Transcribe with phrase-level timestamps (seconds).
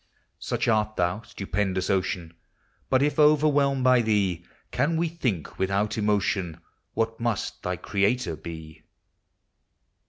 [0.39, 2.33] Such art thou, stupendous Ocean!
[2.89, 6.59] But, if overwhelmed by thee, Can we think, without emotion,
[6.95, 8.81] What must thy Creator be